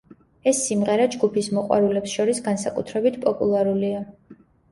[0.51, 4.03] ეს სიმღერა ჯგუფის მოყვარულებს შორის განსაკუთრებით პოპულარულია.